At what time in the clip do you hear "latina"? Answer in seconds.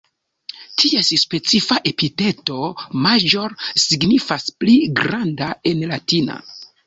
5.95-6.41